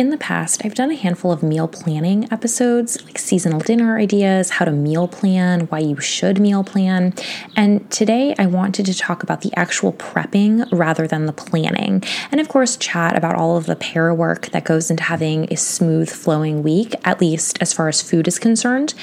[0.00, 4.48] in the past, I've done a handful of meal planning episodes, like seasonal dinner ideas,
[4.48, 7.12] how to meal plan, why you should meal plan.
[7.54, 12.02] And today I wanted to talk about the actual prepping rather than the planning.
[12.32, 15.56] And of course, chat about all of the para work that goes into having a
[15.58, 18.94] smooth flowing week, at least as far as food is concerned.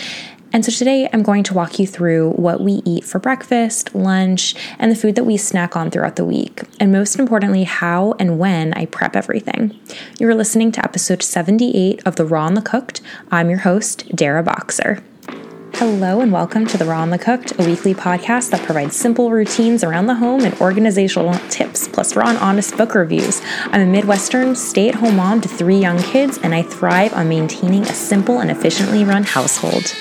[0.53, 4.55] And so today I'm going to walk you through what we eat for breakfast, lunch,
[4.79, 6.61] and the food that we snack on throughout the week.
[6.79, 9.77] And most importantly, how and when I prep everything.
[10.19, 13.01] You're listening to episode 78 of The Raw and the Cooked.
[13.29, 15.03] I'm your host, Dara Boxer.
[15.73, 19.29] Hello, and welcome to The Raw and the Cooked, a weekly podcast that provides simple
[19.29, 23.41] routines around the home and organizational tips, plus raw and honest book reviews.
[23.65, 27.29] I'm a Midwestern stay at home mom to three young kids, and I thrive on
[27.29, 29.93] maintaining a simple and efficiently run household.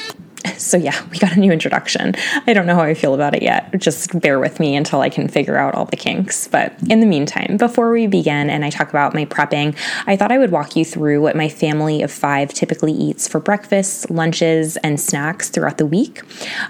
[0.58, 2.14] So, yeah, we got a new introduction.
[2.46, 3.78] I don't know how I feel about it yet.
[3.78, 6.48] Just bear with me until I can figure out all the kinks.
[6.48, 10.32] But in the meantime, before we begin and I talk about my prepping, I thought
[10.32, 14.76] I would walk you through what my family of five typically eats for breakfasts, lunches,
[14.78, 16.22] and snacks throughout the week.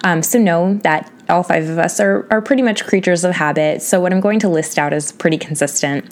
[0.05, 3.83] Um, so, know that all five of us are, are pretty much creatures of habit.
[3.83, 6.05] So, what I'm going to list out is pretty consistent.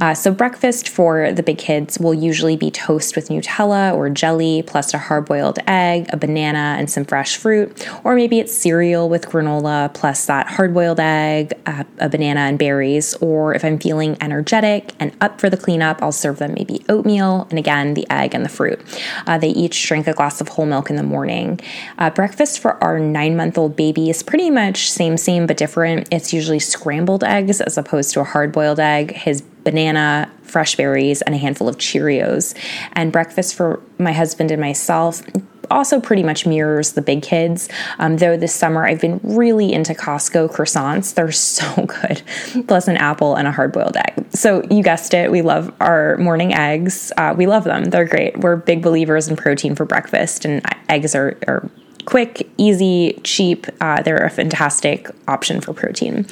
[0.00, 4.62] Uh, so, breakfast for the big kids will usually be toast with Nutella or jelly,
[4.62, 7.88] plus a hard boiled egg, a banana, and some fresh fruit.
[8.04, 12.58] Or maybe it's cereal with granola, plus that hard boiled egg, uh, a banana, and
[12.58, 13.14] berries.
[13.16, 17.46] Or if I'm feeling energetic and up for the cleanup, I'll serve them maybe oatmeal
[17.50, 18.80] and again, the egg and the fruit.
[19.26, 21.60] Uh, they each drink a glass of whole milk in the morning.
[21.98, 26.08] Uh, breakfast for our nine month old baby is pretty much same, same, but different.
[26.10, 31.22] It's usually scrambled eggs as opposed to a hard boiled egg, his banana, fresh berries,
[31.22, 32.54] and a handful of Cheerios.
[32.94, 35.22] And breakfast for my husband and myself
[35.70, 37.68] also pretty much mirrors the big kids.
[37.98, 41.14] Um, though this summer I've been really into Costco croissants.
[41.14, 42.22] They're so good,
[42.66, 44.26] plus an apple and a hard boiled egg.
[44.32, 47.12] So you guessed it, we love our morning eggs.
[47.16, 48.38] Uh, we love them, they're great.
[48.38, 51.68] We're big believers in protein for breakfast, and eggs are, are
[52.04, 53.66] quick, easy, cheap.
[53.80, 56.26] Uh, they're a fantastic option for protein.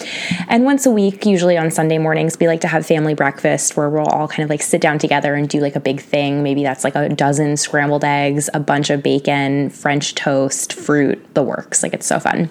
[0.49, 3.89] And once a week, usually on Sunday mornings, we like to have family breakfast where
[3.89, 6.43] we'll all kind of like sit down together and do like a big thing.
[6.43, 11.43] Maybe that's like a dozen scrambled eggs, a bunch of bacon, French toast, fruit, the
[11.43, 11.83] works.
[11.83, 12.51] Like it's so fun.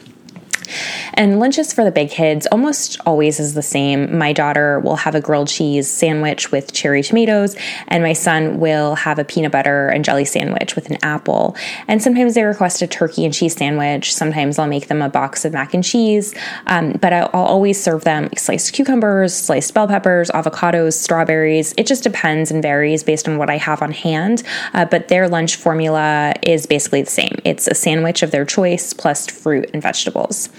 [1.13, 4.17] And lunches for the big kids almost always is the same.
[4.17, 7.55] My daughter will have a grilled cheese sandwich with cherry tomatoes,
[7.88, 11.56] and my son will have a peanut butter and jelly sandwich with an apple.
[11.88, 14.13] And sometimes they request a turkey and cheese sandwich.
[14.13, 16.35] Sometimes I'll make them a box of mac and cheese,
[16.67, 21.73] um, but I'll always serve them sliced cucumbers, sliced bell peppers, avocados, strawberries.
[21.77, 24.44] It just depends and varies based on what I have on hand.
[24.73, 28.94] Uh, but their lunch formula is basically the same it's a sandwich of their choice
[28.94, 30.50] plus fruit and vegetables.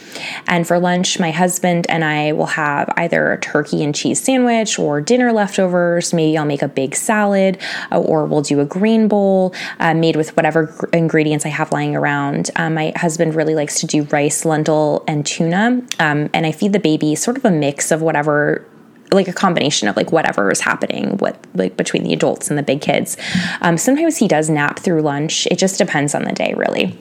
[0.46, 4.78] And for lunch, my husband and I will have either a turkey and cheese sandwich
[4.78, 6.12] or dinner leftovers.
[6.12, 7.58] Maybe I'll make a big salad
[7.92, 11.72] uh, or we'll do a green bowl uh, made with whatever gr- ingredients I have
[11.72, 12.50] lying around.
[12.56, 15.82] Um, my husband really likes to do rice, lentil, and tuna.
[15.98, 18.66] Um, and I feed the baby sort of a mix of whatever
[19.12, 22.62] like a combination of like whatever is happening with like between the adults and the
[22.62, 23.16] big kids.
[23.60, 25.46] Um, sometimes he does nap through lunch.
[25.46, 26.98] It just depends on the day, really.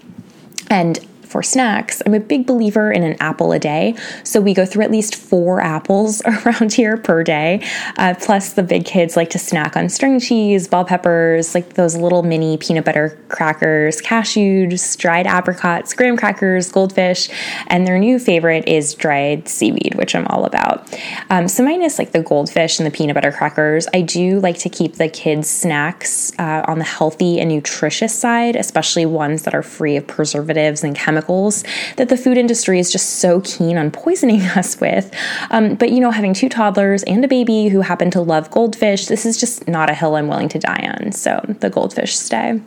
[0.69, 3.95] And for snacks, I'm a big believer in an apple a day.
[4.23, 7.67] So we go through at least four apples around here per day.
[7.97, 11.95] Uh, plus, the big kids like to snack on string cheese, bell peppers, like those
[11.95, 17.29] little mini peanut butter crackers, cashews, dried apricots, graham crackers, goldfish.
[17.67, 20.87] And their new favorite is dried seaweed, which I'm all about.
[21.29, 24.69] Um, so, minus like the goldfish and the peanut butter crackers, I do like to
[24.69, 29.63] keep the kids' snacks uh, on the healthy and nutritious side, especially ones that are
[29.63, 31.63] free of preservatives and chemicals chemicals
[31.95, 35.11] that the food industry is just so keen on poisoning us with.
[35.49, 39.07] Um, but you know, having two toddlers and a baby who happen to love goldfish,
[39.07, 41.11] this is just not a hill I'm willing to die on.
[41.11, 42.61] So the goldfish stay.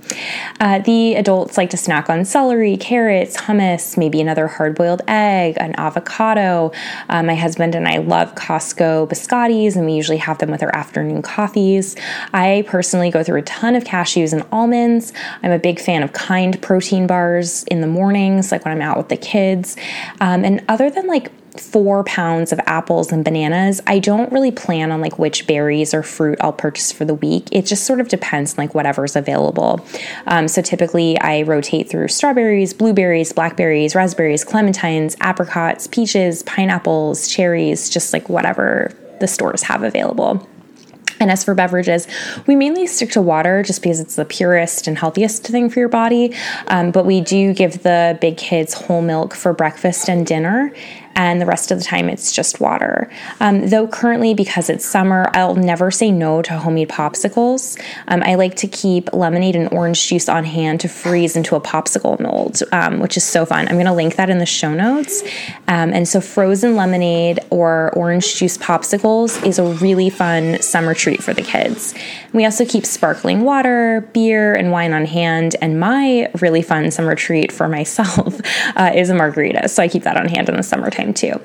[0.59, 5.56] Uh, the adults like to snack on celery, carrots, hummus, maybe another hard boiled egg,
[5.59, 6.72] an avocado.
[7.09, 10.75] Uh, my husband and I love Costco biscottis, and we usually have them with our
[10.75, 11.97] afternoon coffees.
[12.32, 15.12] I personally go through a ton of cashews and almonds.
[15.43, 18.96] I'm a big fan of kind protein bars in the morning like when I'm out
[18.96, 19.76] with the kids.
[20.20, 24.92] Um, and other than like four pounds of apples and bananas, I don't really plan
[24.92, 27.48] on like which berries or fruit I'll purchase for the week.
[27.52, 29.84] It just sort of depends on like whatever's available.
[30.26, 37.90] Um, so typically I rotate through strawberries, blueberries, blackberries, raspberries, clementines, apricots, peaches, pineapples, cherries,
[37.90, 40.46] just like whatever the stores have available.
[41.20, 42.08] And as for beverages,
[42.46, 45.90] we mainly stick to water just because it's the purest and healthiest thing for your
[45.90, 46.34] body.
[46.69, 50.72] Um, but we do give the big kids whole milk for breakfast and dinner.
[51.20, 53.11] And the rest of the time it's just water.
[53.40, 57.78] Um, though currently, because it's summer, I'll never say no to homemade popsicles.
[58.08, 61.61] Um, I like to keep lemonade and orange juice on hand to freeze into a
[61.61, 63.69] popsicle mold, um, which is so fun.
[63.69, 65.22] I'm going to link that in the show notes.
[65.69, 71.23] Um, and so, frozen lemonade or orange juice popsicles is a really fun summer treat
[71.23, 71.94] for the kids.
[72.32, 75.56] We also keep sparkling water, beer, and wine on hand.
[75.61, 78.40] And my really fun summer treat for myself
[78.76, 79.69] uh, is a margarita.
[79.69, 81.41] So I keep that on hand in the summertime too.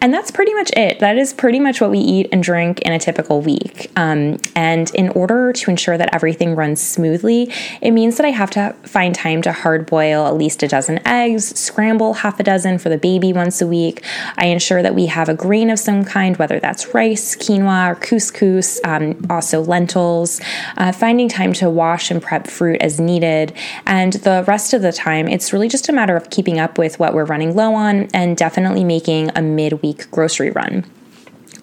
[0.00, 1.00] And that's pretty much it.
[1.00, 3.90] That is pretty much what we eat and drink in a typical week.
[3.96, 8.50] Um, and in order to ensure that everything runs smoothly, it means that I have
[8.50, 12.78] to find time to hard boil at least a dozen eggs, scramble half a dozen
[12.78, 14.04] for the baby once a week.
[14.36, 17.94] I ensure that we have a grain of some kind, whether that's rice, quinoa, or
[17.94, 20.40] couscous, um, also lentils,
[20.76, 23.52] uh, finding time to wash and prep fruit as needed.
[23.86, 26.98] And the rest of the time, it's really just a matter of keeping up with
[26.98, 30.84] what we're running low on and definitely making a midweek grocery run.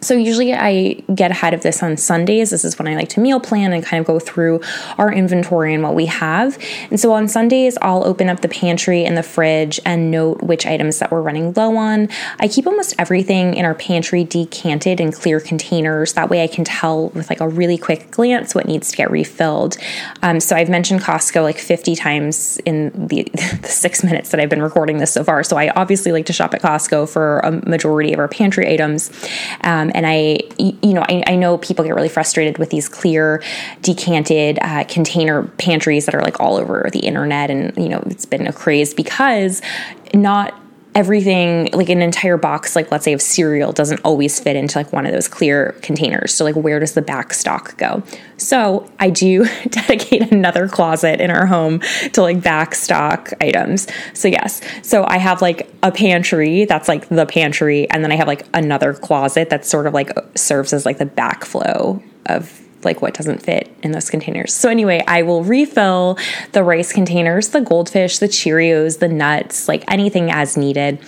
[0.02, 2.52] So, usually I get ahead of this on Sundays.
[2.52, 4.62] This is when I like to meal plan and kind of go through
[4.98, 6.58] our inventory and what we have.
[6.90, 10.66] And so on Sundays, I'll open up the pantry and the fridge and note which
[10.66, 12.10] items that we're running low on.
[12.40, 16.14] I keep almost everything in our pantry decanted in clear containers.
[16.14, 19.10] That way I can tell with like a really quick glance what needs to get
[19.10, 19.78] refilled.
[20.22, 24.50] Um, so, I've mentioned Costco like 50 times in the, the six minutes that I've
[24.50, 25.44] been recording this so far.
[25.44, 29.10] So, I obviously like to shop at Costco for a majority of our pantry items.
[29.62, 32.90] Um, um, and I, you know, I, I, know people get really frustrated with these
[32.90, 33.42] clear,
[33.82, 38.26] decanted uh, container pantries that are like all over the internet, and you know, it's
[38.26, 39.62] been a craze because
[40.14, 40.60] not
[40.96, 44.92] everything like an entire box like let's say of cereal doesn't always fit into like
[44.92, 46.34] one of those clear containers.
[46.34, 48.04] So like where does the back stock go?
[48.38, 51.82] So i do dedicate another closet in our home
[52.14, 53.88] to like back stock items.
[54.14, 54.62] So yes.
[54.82, 58.46] So i have like a pantry that's like the pantry and then i have like
[58.54, 63.42] another closet that sort of like serves as like the backflow of like what doesn't
[63.42, 64.54] fit in those containers.
[64.54, 66.18] So anyway, I will refill
[66.52, 71.00] the rice containers, the goldfish, the Cheerios, the nuts, like anything as needed,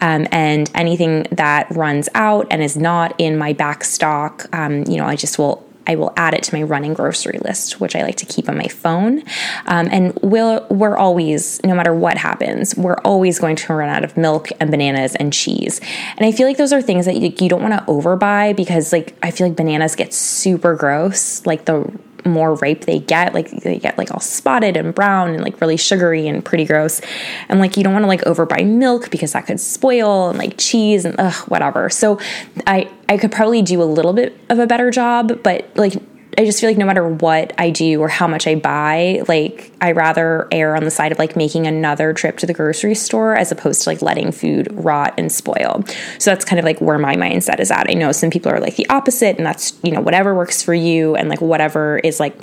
[0.00, 4.46] um, and anything that runs out and is not in my back stock.
[4.54, 7.80] Um, you know, I just will I will add it to my running grocery list,
[7.80, 9.22] which I like to keep on my phone.
[9.66, 14.04] Um, and we'll, we're always, no matter what happens, we're always going to run out
[14.04, 15.80] of milk and bananas and cheese.
[16.16, 18.92] And I feel like those are things that you, you don't want to overbuy because,
[18.92, 21.44] like, I feel like bananas get super gross.
[21.46, 21.90] Like the
[22.24, 25.76] more ripe they get, like they get like all spotted and brown and like really
[25.76, 27.00] sugary and pretty gross.
[27.48, 30.56] And like you don't want to like overbuy milk because that could spoil and like
[30.58, 31.90] cheese and ugh, whatever.
[31.90, 32.18] So
[32.66, 35.94] I I could probably do a little bit of a better job, but like
[36.38, 39.72] I just feel like no matter what I do or how much I buy, like
[39.80, 43.34] I rather err on the side of like making another trip to the grocery store
[43.34, 45.82] as opposed to like letting food rot and spoil.
[46.18, 47.88] So that's kind of like where my mindset is at.
[47.88, 50.74] I know some people are like the opposite, and that's, you know, whatever works for
[50.74, 52.38] you and like whatever is like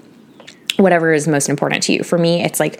[0.77, 2.03] whatever is most important to you.
[2.03, 2.79] For me, it's like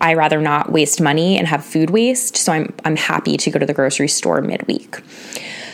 [0.00, 3.58] I rather not waste money and have food waste, so I'm I'm happy to go
[3.58, 5.00] to the grocery store midweek.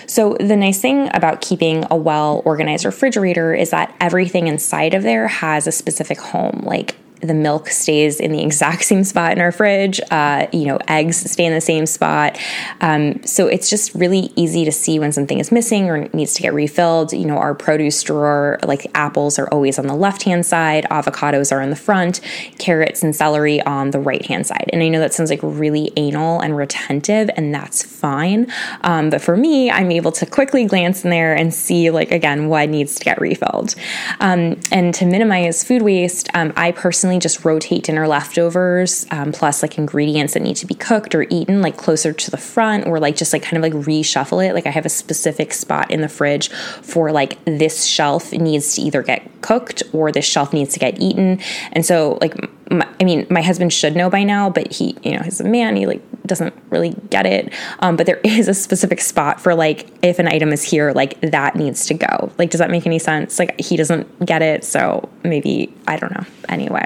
[0.08, 5.02] So, the nice thing about keeping a well organized refrigerator is that everything inside of
[5.02, 6.62] there has a specific home.
[6.64, 10.00] Like the milk stays in the exact same spot in our fridge.
[10.10, 12.38] Uh, you know, eggs stay in the same spot.
[12.80, 16.42] Um, so it's just really easy to see when something is missing or needs to
[16.42, 17.12] get refilled.
[17.12, 21.50] You know, our produce drawer, like apples, are always on the left hand side, avocados
[21.50, 22.20] are in the front,
[22.58, 24.68] carrots and celery on the right hand side.
[24.72, 28.52] And I know that sounds like really anal and retentive, and that's fine.
[28.82, 32.48] Um, but for me, I'm able to quickly glance in there and see, like, again,
[32.48, 33.74] what needs to get refilled.
[34.20, 39.62] Um, and to minimize food waste, um, I personally just rotate dinner leftovers, um, plus
[39.62, 43.00] like ingredients that need to be cooked or eaten, like closer to the front, or
[43.00, 44.54] like just like kind of like reshuffle it.
[44.54, 48.82] Like I have a specific spot in the fridge for like this shelf needs to
[48.82, 51.40] either get cooked or this shelf needs to get eaten.
[51.72, 52.34] And so, like,
[52.70, 55.44] my, I mean, my husband should know by now, but he, you know, he's a
[55.44, 55.76] man.
[55.76, 57.52] He like doesn't really get it.
[57.80, 61.20] Um, but there is a specific spot for like if an item is here, like
[61.22, 62.30] that needs to go.
[62.38, 63.38] Like, does that make any sense?
[63.38, 66.24] Like he doesn't get it, so maybe I don't know.
[66.48, 66.84] Anyway,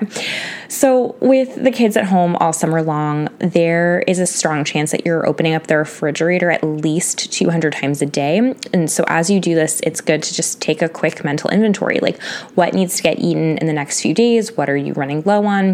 [0.69, 5.07] so with the kids at home all summer long, there is a strong chance that
[5.07, 8.39] you're opening up the refrigerator at least 200 times a day.
[8.73, 12.01] And so as you do this, it's good to just take a quick mental inventory,
[12.01, 12.21] like
[12.55, 15.45] what needs to get eaten in the next few days, what are you running low
[15.47, 15.72] on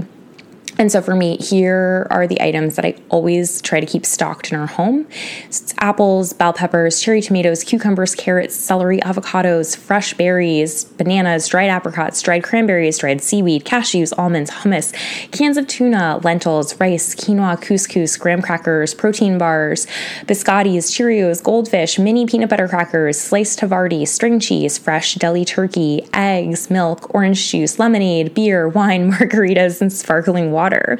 [0.78, 4.52] And so for me, here are the items that I always try to keep stocked
[4.52, 5.08] in our home.
[5.50, 11.68] So it's apples, bell peppers, cherry tomatoes, cucumbers, carrots, celery, avocados, fresh berries, bananas, dried
[11.68, 14.92] apricots, dried cranberries, dried seaweed, cashews, almonds, hummus,
[15.32, 19.88] cans of tuna, lentils, rice, quinoa, couscous, graham crackers, protein bars,
[20.26, 26.70] biscottis, Cheerios, goldfish, mini peanut butter crackers, sliced Havarti, string cheese, fresh deli turkey, eggs,
[26.70, 30.98] milk, orange juice, lemonade, beer, wine, margaritas, and sparkling water water.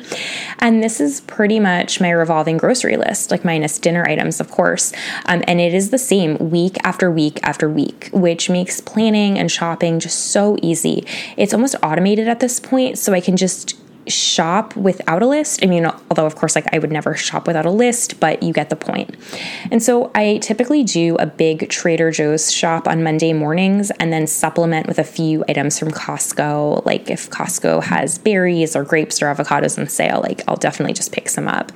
[0.58, 4.92] And this is pretty much my revolving grocery list, like minus dinner items, of course.
[5.26, 9.50] Um, and it is the same week after week after week, which makes planning and
[9.50, 11.04] shopping just so easy.
[11.37, 13.76] It's almost automated at this point, so I can just
[14.11, 15.62] shop without a list.
[15.62, 18.53] I mean, although of course, like I would never shop without a list, but you
[18.53, 19.17] get the point.
[19.71, 24.27] And so I typically do a big Trader Joe's shop on Monday mornings and then
[24.27, 26.85] supplement with a few items from Costco.
[26.85, 31.12] Like if Costco has berries or grapes or avocados on sale, like I'll definitely just
[31.12, 31.73] pick some up.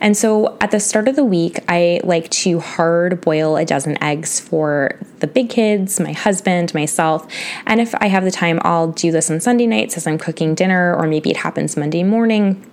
[0.00, 4.02] And so at the start of the week, I like to hard boil a dozen
[4.02, 7.26] eggs for the big kids, my husband, myself.
[7.66, 10.54] And if I have the time, I'll do this on Sunday nights as I'm cooking
[10.54, 12.66] dinner, or maybe it happens Monday morning.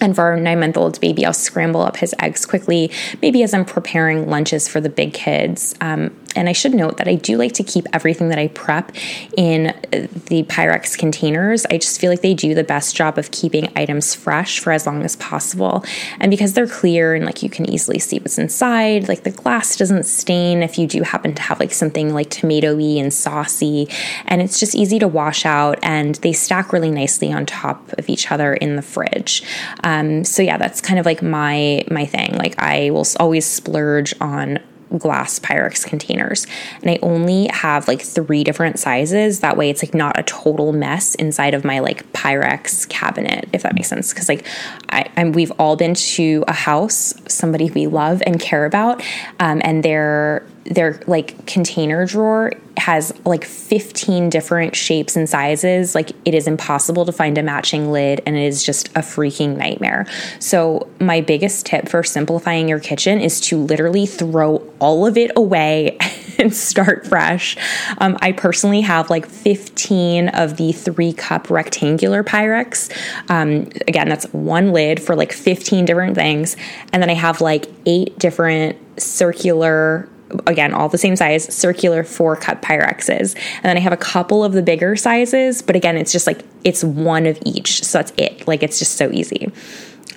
[0.00, 2.90] And for our nine month old baby, I'll scramble up his eggs quickly,
[3.22, 5.74] maybe as I'm preparing lunches for the big kids.
[5.80, 8.92] Um, and I should note that I do like to keep everything that I prep
[9.36, 11.66] in the Pyrex containers.
[11.66, 14.86] I just feel like they do the best job of keeping items fresh for as
[14.86, 15.84] long as possible.
[16.20, 19.76] And because they're clear and like you can easily see what's inside, like the glass
[19.76, 23.88] doesn't stain if you do happen to have like something like tomatoey and saucy.
[24.26, 28.08] And it's just easy to wash out and they stack really nicely on top of
[28.08, 29.42] each other in the fridge.
[29.82, 32.36] Um, so yeah, that's kind of like my my thing.
[32.36, 34.58] Like I will always splurge on
[34.98, 36.46] glass Pyrex containers.
[36.82, 39.40] And I only have like three different sizes.
[39.40, 43.62] That way it's like not a total mess inside of my like Pyrex cabinet, if
[43.62, 44.12] that makes sense.
[44.12, 44.46] Cause like
[44.90, 49.02] I, am we've all been to a house, somebody we love and care about,
[49.40, 55.94] um, and they're their like container drawer has like 15 different shapes and sizes.
[55.94, 59.56] Like it is impossible to find a matching lid and it is just a freaking
[59.56, 60.06] nightmare.
[60.38, 65.30] So my biggest tip for simplifying your kitchen is to literally throw all of it
[65.36, 65.98] away
[66.38, 67.56] and start fresh.
[67.98, 72.90] Um, i personally have like 15 of the three cup rectangular pyrex.
[73.30, 76.56] Um, again that's one lid for like 15 different things.
[76.92, 80.08] And then i have like eight different circular
[80.46, 83.34] again, all the same size, circular four cup Pyrexes.
[83.34, 86.44] And then I have a couple of the bigger sizes, but again, it's just like
[86.64, 87.84] it's one of each.
[87.84, 88.46] So that's it.
[88.46, 89.50] Like it's just so easy.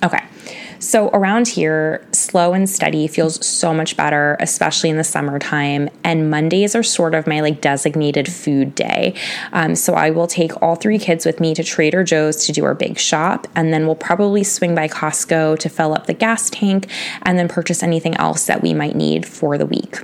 [0.02, 0.22] Okay.
[0.80, 5.88] So around here, slow and steady feels so much better, especially in the summertime.
[6.04, 9.14] And Mondays are sort of my like designated food day.
[9.52, 12.64] Um, so I will take all three kids with me to Trader Joe's to do
[12.64, 16.50] our big shop, and then we'll probably swing by Costco to fill up the gas
[16.50, 16.88] tank
[17.22, 19.98] and then purchase anything else that we might need for the week.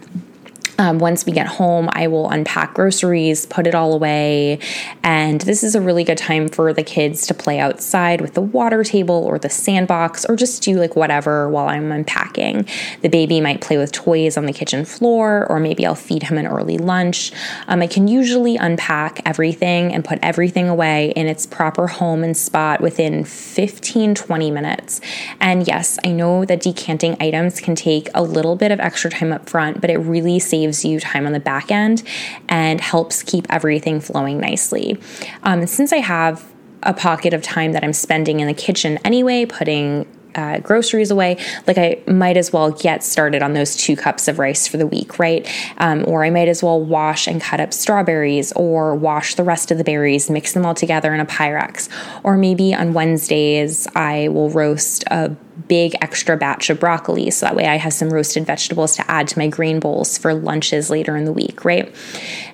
[0.78, 4.58] Um, once we get home, I will unpack groceries, put it all away.
[5.02, 8.40] And this is a really good time for the kids to play outside with the
[8.40, 12.66] water table or the sandbox or just do like whatever while I'm unpacking.
[13.02, 16.38] The baby might play with toys on the kitchen floor, or maybe I'll feed him
[16.38, 17.32] an early lunch.
[17.68, 22.36] Um, I can usually unpack everything and put everything away in its proper home and
[22.36, 25.00] spot within 15 20 minutes.
[25.40, 29.32] And yes, I know that decanting items can take a little bit of extra time
[29.32, 32.02] up front, but it really saves saves you time on the back end
[32.48, 34.98] and helps keep everything flowing nicely.
[35.42, 36.44] Um, since I have
[36.82, 41.36] a pocket of time that I'm spending in the kitchen anyway, putting uh, groceries away,
[41.66, 44.86] like I might as well get started on those two cups of rice for the
[44.86, 45.48] week, right?
[45.78, 49.70] Um, or I might as well wash and cut up strawberries or wash the rest
[49.70, 51.88] of the berries, mix them all together in a Pyrex.
[52.24, 55.36] Or maybe on Wednesdays, I will roast a
[55.68, 57.30] big extra batch of broccoli.
[57.30, 60.34] So that way I have some roasted vegetables to add to my grain bowls for
[60.34, 61.94] lunches later in the week, right?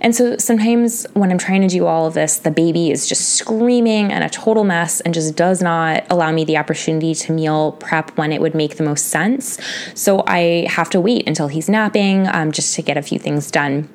[0.00, 3.34] And so sometimes when I'm trying to do all of this, the baby is just
[3.34, 7.72] screaming and a total mess and just does not allow me the opportunity to meal
[7.72, 9.58] prep when it would make the most sense.
[9.94, 13.50] So I have to wait until he's napping um, just to get a few things
[13.50, 13.88] done.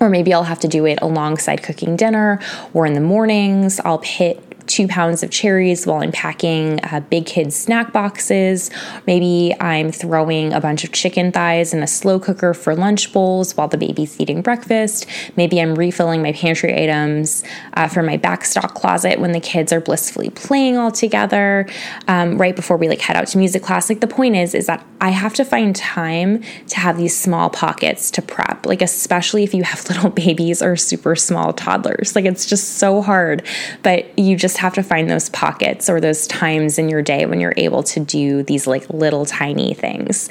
[0.00, 2.40] Or maybe I'll have to do it alongside cooking dinner
[2.74, 3.80] or in the mornings.
[3.80, 8.70] I'll pit two pounds of cherries while I'm packing uh, big kids snack boxes.
[9.06, 13.56] Maybe I'm throwing a bunch of chicken thighs in a slow cooker for lunch bowls
[13.56, 15.06] while the baby's eating breakfast.
[15.36, 17.44] Maybe I'm refilling my pantry items
[17.74, 21.66] uh, for my backstock closet when the kids are blissfully playing all together
[22.08, 23.88] um, right before we like head out to music class.
[23.88, 27.50] Like the point is, is that I have to find time to have these small
[27.50, 32.16] pockets to prep, like especially if you have little babies or super small toddlers.
[32.16, 33.46] Like it's just so hard,
[33.82, 37.26] but you just just have to find those pockets or those times in your day
[37.26, 40.28] when you're able to do these like little tiny things.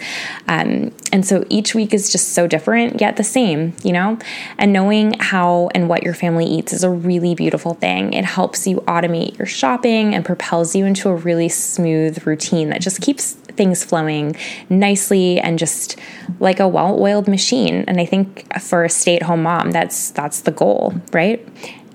[0.48, 4.18] Um, and so each week is just so different, yet the same, you know?
[4.58, 8.13] And knowing how and what your family eats is a really beautiful thing.
[8.13, 12.80] It helps you automate your shopping and propels you into a really smooth routine that
[12.80, 14.36] just keeps things flowing
[14.70, 16.00] nicely and just
[16.39, 17.84] like a well-oiled machine.
[17.88, 21.46] And I think for a stay-at-home mom, that's that's the goal, right?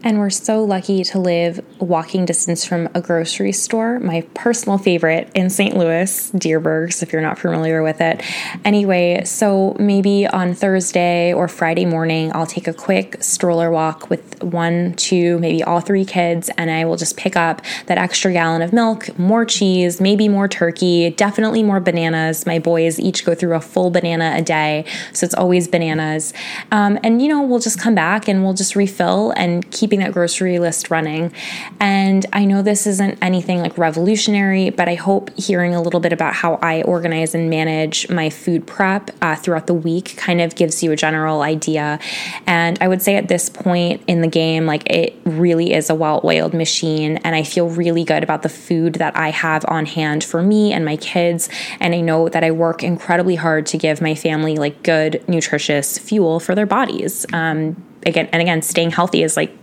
[0.04, 5.28] And we're so lucky to live walking distance from a grocery store, my personal favorite
[5.34, 5.76] in St.
[5.76, 8.22] Louis, Dierbergs, if you're not familiar with it.
[8.64, 14.40] Anyway, so maybe on Thursday or Friday morning, I'll take a quick stroller walk with
[14.40, 18.62] one, two, maybe all three kids, and I will just pick up that extra gallon
[18.62, 22.46] of milk, more cheese, maybe more turkey, definitely more bananas.
[22.46, 26.32] My boys each go through a full banana a day, so it's always bananas.
[26.70, 30.00] Um, and, you know, we'll just come back and we'll just refill and keep keeping
[30.00, 31.32] that grocery list running.
[31.80, 36.12] And I know this isn't anything like revolutionary, but I hope hearing a little bit
[36.12, 40.54] about how I organize and manage my food prep uh, throughout the week kind of
[40.54, 41.98] gives you a general idea.
[42.46, 45.94] And I would say at this point in the game, like it really is a
[45.94, 47.16] well oiled machine.
[47.24, 50.74] And I feel really good about the food that I have on hand for me
[50.74, 51.48] and my kids.
[51.80, 55.96] And I know that I work incredibly hard to give my family like good, nutritious
[55.96, 57.24] fuel for their bodies.
[57.32, 59.56] Um, again and again staying healthy is like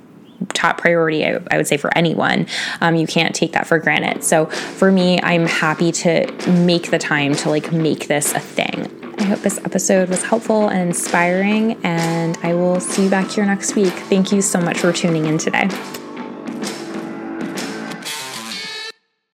[0.53, 2.47] top priority, I, I, would say, for anyone.
[2.81, 4.23] Um, you can't take that for granted.
[4.23, 8.91] So for me, I'm happy to make the time to like make this a thing.
[9.17, 13.45] I hope this episode was helpful and inspiring, and I will see you back here
[13.45, 13.93] next week.
[13.93, 15.69] Thank you so much for tuning in today.